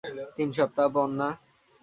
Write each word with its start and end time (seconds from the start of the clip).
তিন 0.35 0.49
সপ্তাহ 0.57 0.87
পর 0.93 1.07
না? 1.19 1.29